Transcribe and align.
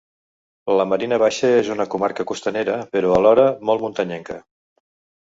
La 0.79 0.85
Marina 0.93 1.19
Baixa 1.25 1.51
és 1.59 1.69
una 1.75 1.87
comarca 1.97 2.27
costanera, 2.33 2.81
però 2.97 3.15
alhora 3.21 3.49
molt 3.71 3.89
muntanyenca. 3.89 4.45